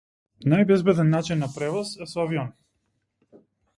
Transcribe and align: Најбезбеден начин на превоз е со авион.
Најбезбеден 0.53 1.11
начин 1.15 1.39
на 1.43 1.49
превоз 1.57 1.91
е 2.07 2.11
со 2.15 2.25
авион. 2.27 2.51